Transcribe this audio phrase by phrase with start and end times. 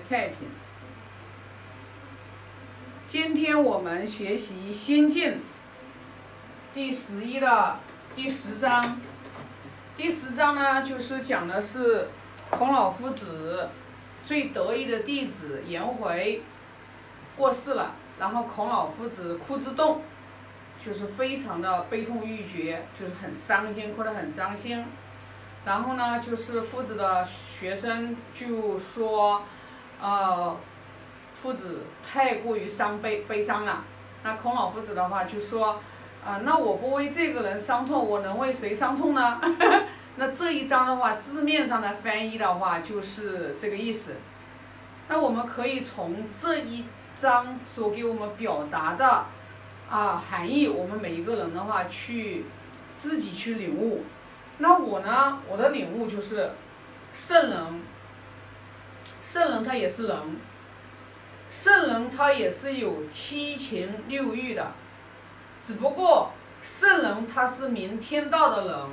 [0.00, 0.48] 太平。
[3.06, 5.32] 今天我们学习《心经》
[6.72, 7.78] 第十一的
[8.16, 9.00] 第十章。
[9.96, 12.08] 第十章呢，就是讲的是
[12.48, 13.68] 孔老夫子
[14.24, 16.42] 最得意的弟子颜回
[17.36, 20.02] 过世了，然后孔老夫子哭之动，
[20.82, 24.84] 就是非常的悲痛欲绝，就是很伤心，哭得很伤心。
[25.64, 27.28] 然后呢，就是夫子的
[27.58, 29.42] 学生就说，
[30.02, 30.56] 呃，
[31.32, 33.84] 夫子太过于伤悲悲伤了。
[34.24, 35.80] 那孔老夫子的话就说，
[36.24, 39.40] 啊，那我不为这个人伤痛，我能为谁伤痛呢？
[40.16, 44.16] 那这一章的话，字面上的翻译的话就是这个意思。
[45.08, 46.84] 那我们可以从这一
[47.18, 49.24] 章所给我们表达的
[49.88, 52.44] 啊含义，我们每一个人的话去
[52.94, 54.04] 自己去领悟。
[54.58, 55.38] 那我呢？
[55.48, 56.50] 我的领悟就是，
[57.12, 57.82] 圣人，
[59.32, 60.18] 圣人他也是人，
[61.48, 64.72] 圣人他也是有七情六欲的，
[65.66, 68.90] 只不过圣人他是明天道的人，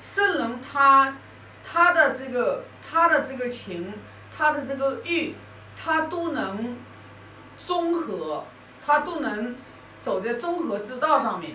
[0.00, 1.18] 圣人他
[1.62, 3.92] 他的这个他的这个情，
[4.34, 5.34] 他的这个欲，
[5.76, 6.78] 他都能
[7.62, 8.46] 综合，
[8.82, 9.56] 他都能
[10.00, 11.54] 走在综合之道上面。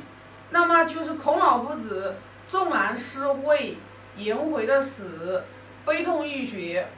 [0.52, 2.18] 那么就是孔老夫子。
[2.48, 3.78] 纵然是为
[4.18, 5.44] 颜回的死
[5.86, 6.90] 悲痛欲绝，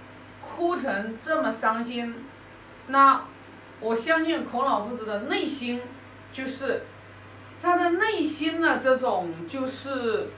[0.62, 2.14] 哭成这么伤心，
[2.86, 3.20] 那
[3.80, 5.82] 我相信孔老夫子的内心
[6.32, 6.84] 就是
[7.64, 10.30] 他的内心的这种就是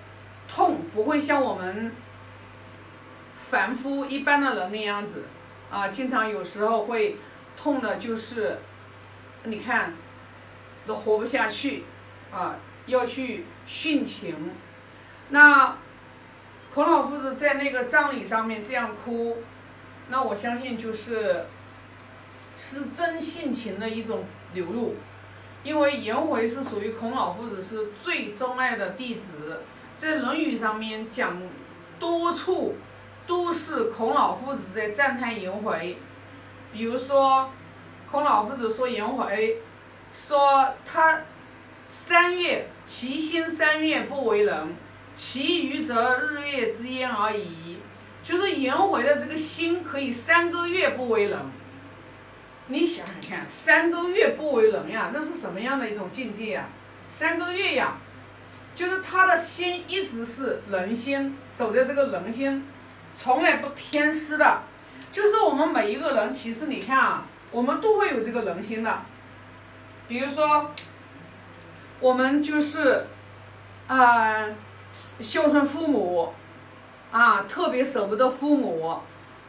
[0.48, 1.92] 痛，不会像我们
[3.50, 5.26] 凡夫一般的人那样子
[5.70, 7.18] 啊，经常有时候会
[7.58, 8.60] 痛的，就是
[9.44, 9.94] 你看
[10.88, 11.84] 都活不下去
[12.32, 14.54] 啊，要去殉情。
[15.32, 15.76] 那
[16.74, 19.40] 孔老夫子在那个葬礼上面这样哭，
[20.10, 21.46] 那我相信就是
[22.56, 24.96] 是真性情的一种流露，
[25.64, 29.62] 因为颜回是属于孔老夫子是最钟爱的弟子，
[29.98, 31.42] 在《论语》上面讲
[32.00, 32.76] 多处
[33.26, 35.98] 都是孔老夫子在赞叹颜回，
[36.72, 37.50] 比如说
[38.12, 39.58] 孔老夫子说颜回，
[40.12, 41.22] 说他
[41.90, 44.76] 三月其心三月不为人。
[45.16, 47.46] 其余则日月之焉而已，
[48.24, 51.38] 就是颜回的这个心可以三个月不为人。
[52.68, 56.66] 你想想看，三个月不为人呀，那是什么样的一种境界呀？
[57.10, 57.98] 三个月呀，
[58.74, 62.66] 就是他的心一直是人心，走在这个人心，
[63.14, 64.62] 从来不偏私的。
[65.12, 69.02] 就是我们每一个人，其实你看啊，我们都会有这个人心的。
[70.08, 70.72] 比如说，
[72.00, 73.06] 我们就是，
[73.88, 74.48] 啊。
[75.20, 76.32] 孝顺父母，
[77.14, 78.98] 啊，特别舍不得父母，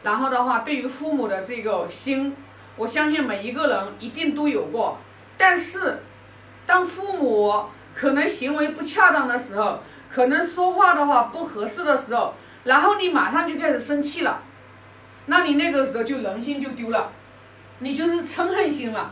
[0.03, 2.37] 然后的话，对于父母的这个心，
[2.75, 4.99] 我相信每一个人一定都有过。
[5.35, 5.97] 但是，
[6.67, 7.65] 当父母
[7.95, 9.79] 可能行为不恰当的时候，
[10.13, 14.43] 可能说话的话不合适的时候，然后你马上就开始生气了，
[15.25, 17.11] 那你那个时候就人心就丢了，
[17.79, 19.11] 你就是嗔恨心了，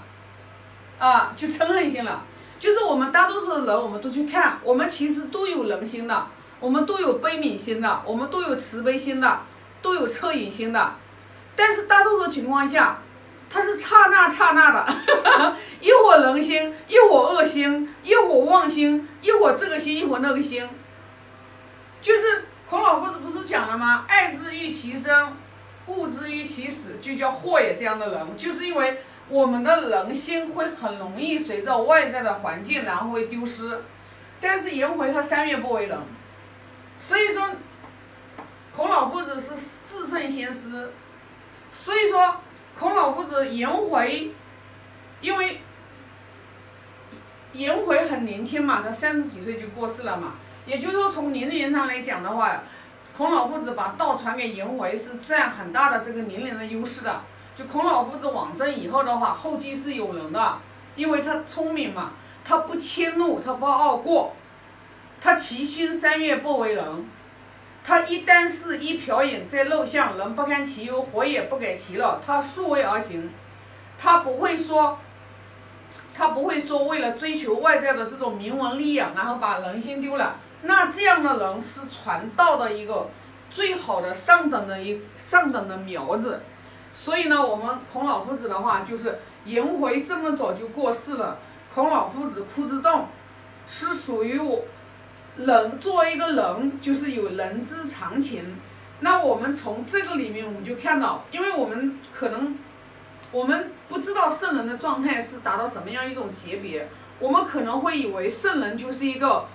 [1.00, 2.24] 啊，就嗔恨心了。
[2.60, 6.28] 就是我们大多数的人，我们都去看，我们其实都有人心的，
[6.64, 9.42] 我们都有悲悯心的，我们都有慈悲心的，
[9.82, 10.96] 都有恻隐心的。
[11.58, 13.00] 但是大多数情况下，
[13.50, 14.88] 它是刹那刹那的，
[15.82, 20.66] 一会儿人心，一会儿恶心，一会儿妄心，一会儿这个心，一会儿那个心。
[22.02, 24.06] 就是孔老夫子不是讲了吗？
[24.08, 25.36] 爱之欲其生，
[25.88, 27.76] 恶之欲其死，就叫祸也。
[27.78, 29.02] 这样的人，就是因为。
[29.30, 33.82] 我们的人心会很容易随着外在的环境，然后会丢失。
[34.42, 35.98] 但是颜回他三月不为人，
[36.98, 37.50] 所以说
[38.76, 40.92] 孔老夫子是至圣先师。
[41.72, 42.36] 所以说
[42.78, 44.32] 孔老夫子颜回，
[45.22, 45.60] 因为
[47.54, 50.34] 颜回很年轻嘛，他三十几岁就过世了嘛。
[50.66, 52.62] 也就是说从年龄上来讲的话，
[53.18, 57.22] 孔老夫子把道传给颜回是占很大的这个年龄的优势的。
[57.56, 60.58] 就孔老夫子往生以后的话，后继是有人的，
[60.96, 62.12] 因为他聪明嘛，
[62.44, 64.36] 他不迁怒，他不傲过，
[65.24, 66.84] 他其心三月不为人，
[67.82, 73.32] 他一箪食一瓢饮在陋巷，人不堪其忧，火也不改其乐，他数位而行，
[73.98, 75.00] 他不会说，
[76.14, 80.36] 他不会说为了追求外在的这种名闻利养，然后把人心丢了。
[80.64, 83.10] 那这样的人是传道的一个
[83.50, 86.42] 最好的上等的一上等的苗子。
[86.92, 91.40] 所以呢，我们孔老夫子的话就是颜回这么早就过世了，
[91.74, 93.08] 孔老夫子哭之动，
[93.66, 94.66] 是属于我
[95.38, 98.56] 人作为一个人，就是有人之常情，
[99.00, 102.58] 那我们从这个里面我们就看到，因为我们可能
[103.32, 106.88] 我们不知道圣人的状态是达到什么样一种级别，
[107.20, 109.48] 我们可能会以为圣人就是一个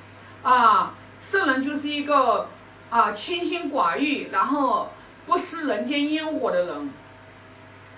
[0.43, 2.49] 啊，圣人就是一个
[2.91, 4.91] 啊清心寡欲，然后
[5.27, 6.91] 不食人间烟火的人。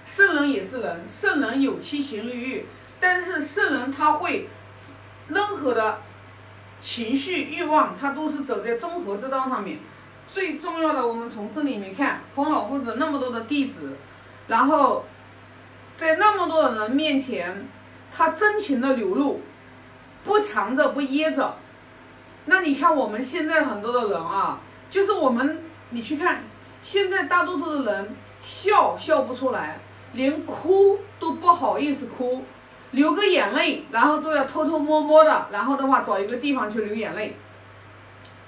[0.04, 2.66] 圣人也是人，圣人有七情六欲，
[2.98, 4.48] 但是圣人他会
[5.28, 5.99] 任何的
[6.80, 9.78] 情绪欲望，他都是走在中和之道上面。
[10.32, 13.96] 最重要的，我们从这里面看，孔老夫子那么多的弟子，
[14.46, 15.04] 然后
[15.96, 17.68] 在那么多的人面前，
[18.12, 19.40] 他真情的流露，
[20.24, 21.56] 不藏着不掖着。
[22.46, 26.44] 那你看我们现在很多的人啊，就是我们你去看，
[26.80, 29.80] 现在大多数的人笑笑不出来，
[30.12, 32.44] 连哭都不好意思哭，
[32.92, 37.36] 流个眼泪，然后都要偷偷摸摸的，然后的话找一个地方去流眼泪。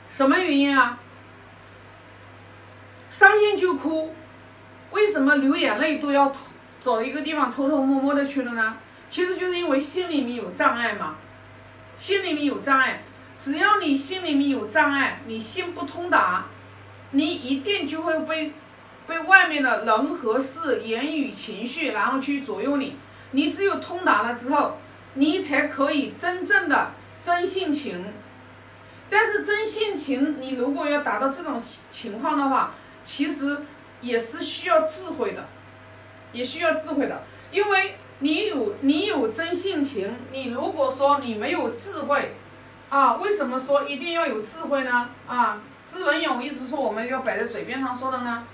[0.08, 0.98] 什么原因啊？
[3.08, 4.14] 伤心就哭，
[4.90, 6.38] 为什么流眼泪都要偷
[6.80, 8.76] 找一个地方偷偷摸摸的去了呢？
[9.08, 11.16] 其实就是因为心里面有障碍嘛，
[11.96, 13.04] 心里面有障碍，
[13.38, 16.46] 只要你心里面有障碍，你心不通达，
[17.12, 18.52] 你一定就会被
[19.06, 22.96] 被外面的人和事、言语、情绪，然后去左右你。
[23.32, 24.78] 你只有通达了之后，
[25.14, 26.92] 你才可以真正的
[27.22, 28.04] 真性情。
[29.10, 32.72] 但是真性情，你如果要达到这种情况的话，
[33.04, 33.60] 其实
[34.00, 35.44] 也是需要智慧的，
[36.32, 42.34] 也需要智慧的，因为你有你有真性情，你如果说你没有智慧，
[42.88, 45.10] 啊，为什么说一定要有智慧呢？
[45.26, 48.44] 啊，知人勇一直说我们要摆在嘴边上说的呢？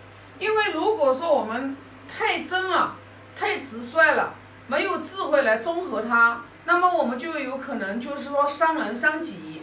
[0.41, 1.77] 因为如果说我们
[2.09, 2.97] 太真了，
[3.37, 4.35] 太直率了，
[4.69, 9.63] 没有智慧来综合它，那么我们就有可能就是说伤人伤己。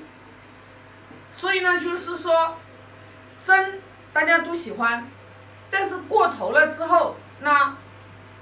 [1.31, 2.57] 所以呢，就是说
[3.41, 3.81] 真。
[4.13, 5.05] 大家都喜欢，
[5.69, 7.75] 但是过头了之后，那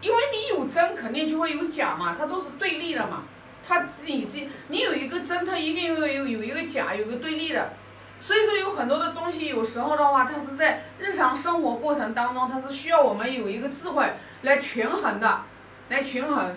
[0.01, 3.23] 因为你有真，肯定就会有假嘛，它都是对立的嘛。
[3.67, 7.73] 它已经你有一个真，它一定会有有一个假，有个对立的。
[8.19, 14.13] 所以说有很多的东西，有时候的话，它是在日常生活过程当中，它是需要我们有一个智慧
[14.43, 15.41] 来权衡的，
[15.89, 16.55] 来权衡。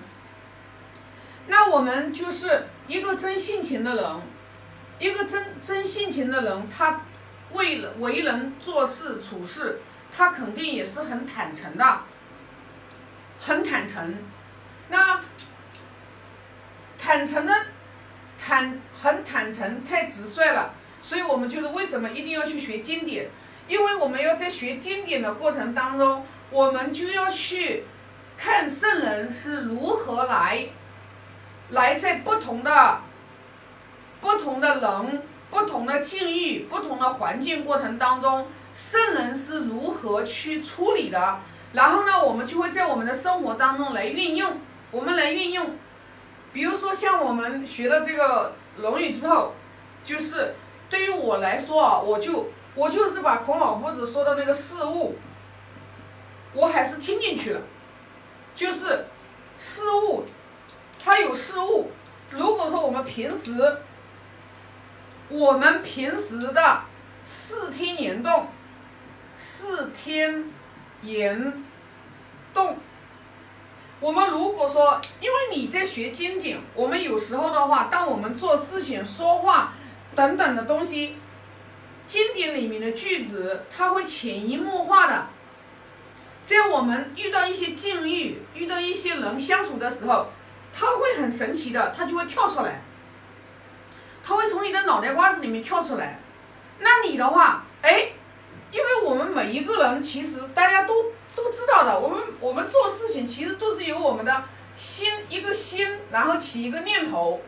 [1.47, 4.05] 那我们就是一个真性情的人，
[4.99, 7.01] 一个真真性情的人，他。
[7.53, 9.79] 为为人做事处事，
[10.15, 12.01] 他肯定也是很坦诚的，
[13.39, 14.19] 很坦诚。
[14.89, 15.21] 那
[16.99, 17.55] 坦诚的
[18.37, 20.75] 坦很坦诚，太直率了。
[21.01, 23.31] 所以我们就是为什么一定要去学经典？
[23.69, 27.85] 因为我们要在学经典的过程当中，我们就要去
[28.37, 30.69] 看圣人是如何来，
[31.71, 33.01] 来在不同的
[34.21, 35.23] 不同的人。
[35.49, 41.39] 不同的境遇、不同的环境过程当中，圣人是如何去处理的？
[41.73, 44.59] 然后呢，我们就会在我们的生活当中来运用，
[44.91, 45.77] 我们来运用。
[46.53, 49.55] 比如说，像我们学了这个《论语》之后，
[50.05, 50.57] 就是
[50.91, 55.17] 对于我来说啊，我就我就是把孔老夫子说的那个事物，
[56.55, 57.61] 我还是听进去了。
[58.57, 59.07] 就是
[59.59, 60.25] 事物，
[61.03, 61.91] 它有事物。
[62.31, 63.77] 如果说我们平时，
[65.29, 66.83] 我们平时的
[67.25, 68.49] 视听言动，
[69.37, 70.53] 视听
[71.03, 71.65] 言
[72.55, 72.79] 动，
[74.01, 79.75] 我们如果说，因为你在学经典，我们有时候的话，当我们做事情、说话
[80.15, 81.17] 等等的东西，
[82.07, 85.27] 经典里面的句子，它会潜移默化的，
[86.47, 90.29] 在我们遇到一些境遇、遇到一些人相处的时候，
[90.73, 92.81] 他会很神奇的，他就会跳出来。
[94.23, 96.21] 他会从你的脑袋瓜子里面跳出来，
[96.79, 98.11] 那你的话，哎，
[98.71, 104.45] 因为我们每一个人其实大家都都知道的，我们我们做事情其实都是由我们的
[104.77, 107.41] 心一个心，然后起一个念头，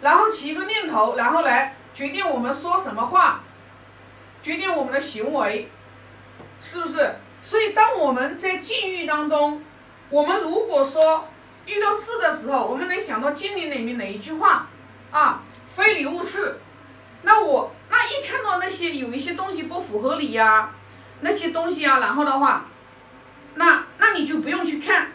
[0.00, 3.42] 然后起一个念头，然后来决定我们说什么话，
[4.42, 5.70] 决定我们的行为，
[6.62, 7.14] 是不是？
[7.42, 9.62] 所以当我们在境遇当中，
[10.10, 11.26] 我们如果说
[11.66, 14.68] 遇到事的时候，我们能想到经典里面哪一句话？
[15.10, 15.42] 啊，
[15.74, 16.60] 非礼勿视。
[17.22, 20.70] 那我那一看到那些有一些东西不符合理呀，
[21.20, 22.66] 那些东西啊，然后的话，
[23.54, 25.12] 那那你就不用去看，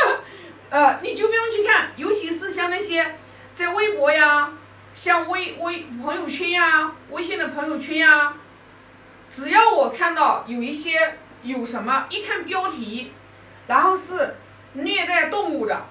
[0.70, 1.92] 呃，你就不用去看。
[1.96, 3.16] 尤其是像那些
[3.52, 4.52] 在微博呀，
[4.94, 8.34] 像微微朋友圈呀，微信的朋友圈呀，
[9.34, 13.12] 只要我看到有一些有什么，一看标题，
[13.66, 14.36] 然后是
[14.74, 15.86] 虐待动物的，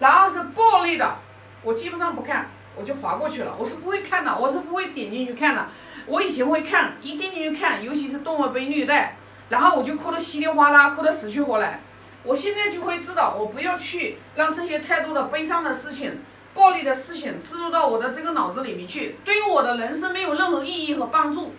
[0.00, 1.18] 然后是暴力的，
[1.62, 2.50] 我基本上不看。
[2.74, 5.68] 我就划过去了，我是不会看的，我是不会点进去看的。
[6.06, 9.16] 我以前会看，一点进去看，尤其是动物被虐待，
[9.50, 11.82] 然后我就哭得稀里哗啦，哭得死去活来。
[12.24, 16.20] 我现在就会知道，我不要去让这些太多的悲伤的事情、
[16.54, 21.54] 暴力的事情植入到我的这个脑子里面去，对于我的人生没有任何意义和帮助。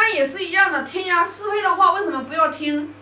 [0.00, 2.94] 那也是一样的，听呀是非的话为什么不要听？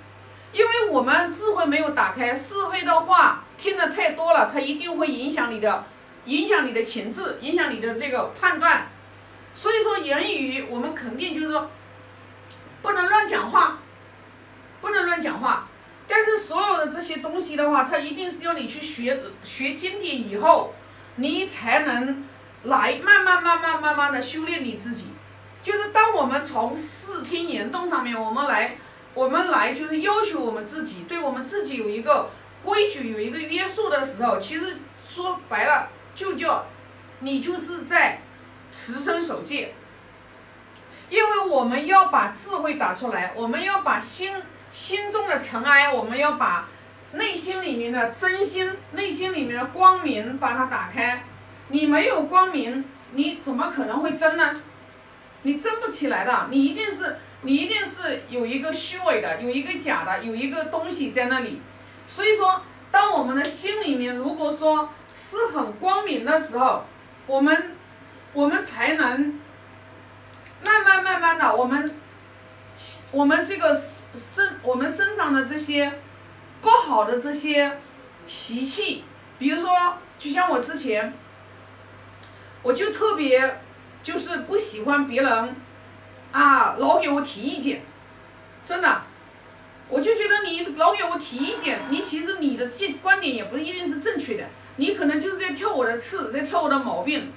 [0.51, 5.85] 因为我们智慧没有打开，是非的话听的太多了，它一定会影响你的，
[6.25, 8.87] 影响你的情志，影响你的这个判断。
[9.55, 11.71] 所以说言语，我们肯定就是说，
[12.81, 13.77] 不能乱讲话，
[14.81, 15.69] 不能乱讲话。
[16.09, 20.73] 但是所有的这些东西的话，它一定是要你去学学经典以后，
[21.17, 22.27] 你才能
[22.63, 25.09] 来慢慢慢慢慢慢的修炼你自己。
[25.67, 28.77] 就是当我们从视听言动上面，我们来
[29.15, 32.31] 我们来就是要求我们自己，对我们自己有一个
[32.63, 36.67] 规矩，有一个约束的时候，其实说白了就叫
[37.19, 38.21] 你就是在
[38.71, 39.75] 持身守戒。
[41.11, 44.41] 因为我们要把智慧打出来，我们要把心。
[44.71, 46.69] 心中的尘埃，我们要把
[47.13, 51.25] 内心里面的真心、内心里面的光明把它打开。
[51.69, 54.55] 你没有光明，你怎么可能会真呢？
[55.47, 56.49] 你真不起来的。
[56.51, 61.63] 你一定是，你一定是有一个虚伪的，有一个假的，有一个东西在那里。
[62.07, 62.61] 所以说，
[62.91, 66.85] 当我们的心里面如果说是很光明的时候，
[67.27, 67.77] 我们，
[68.33, 69.41] 我们才能
[70.65, 71.95] 慢慢慢慢的，我们，
[73.13, 73.81] 我们这个。
[74.17, 75.93] 身我们身上的这些
[76.63, 77.77] 不好的这些
[78.27, 79.05] 习气，
[79.39, 81.13] 比如说，就像我之前，
[82.63, 83.61] 我就特别
[84.07, 85.57] 就是不喜欢别人
[86.31, 87.83] 啊老给我提意见，
[88.65, 89.03] 真的，
[89.89, 94.45] 我就觉得你老给我提意见，你其实你的这观点也不一定是正确的，
[94.77, 97.33] 你可能就是在挑我的刺，在挑我的毛病。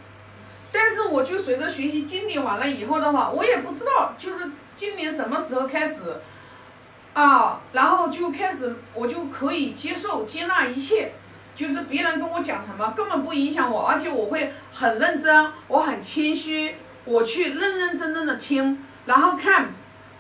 [0.72, 6.22] 但是我就随着学习经典完了以后的话，我也不知道就是今年什么时候开始。
[7.16, 11.14] 啊，然后就开始，我就可以接受、接纳一切，
[11.60, 19.68] 就是别人跟我讲什么，根本不影响我，而且我会很认真，我很谦虚，我去认认真真的听，然后看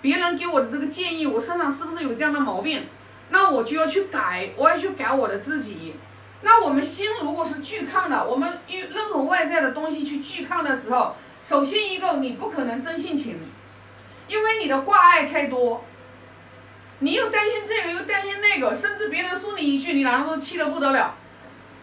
[0.01, 2.83] 别人给我的这个建议，我身上是不是有这样的毛病，
[3.29, 5.95] 那我就要去改，我要去改我的自己。
[6.41, 13.39] 那我们心如果是拒抗的，我们与任何外在的东西去拒抗的时候，首先一个你不可能真性情，
[14.27, 15.85] 因为你的挂碍太多。
[17.01, 21.15] 你又担心这个，又担心那个，甚至别人说你一句，你然后都气得不得了，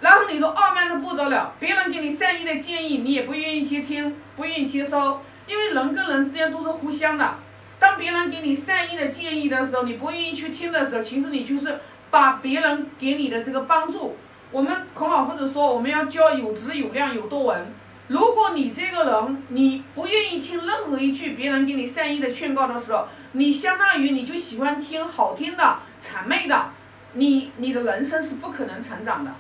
[0.01, 1.55] 然后你都傲慢的不得了。
[1.59, 7.35] 别人给你善意的建议，你也不愿意接听，不愿意接收，因为人跟人之间都是互相的。
[7.79, 11.79] 当别人给你善意的建议的时候，你不愿意去听的时候，其实你就是
[12.11, 14.17] 把别人给你的这个帮助。
[14.51, 17.67] 我们孔老夫子说，我们要教有质有量有多闻。
[18.09, 26.71] 如果你这个人，你不愿意听任何一句别人给你善意的劝告的时候，你相当于你就喜欢听好听的谄媚的，
[27.15, 29.31] 你你的人生是不可能成长的。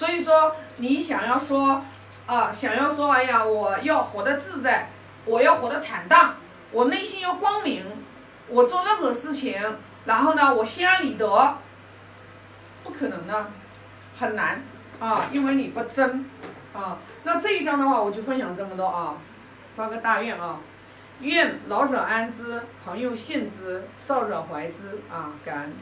[0.00, 1.84] 所以说，你想要说
[2.24, 4.88] 啊，想要说，哎呀，我要活得自在，
[5.26, 6.36] 我要活得坦荡，
[6.72, 7.84] 我内心要光明，
[8.48, 9.60] 我做任何事情，
[10.06, 11.26] 然后呢，我心安理得，
[12.82, 13.50] 不可能的，
[14.18, 14.62] 很难
[14.98, 16.24] 啊，因为你不真
[16.72, 16.96] 啊。
[17.24, 19.16] 那这一章的话，我就分享这么多啊，
[19.76, 20.60] 发个大愿啊，
[21.20, 25.74] 愿老者安之，朋友信之，少者怀之啊，感恩。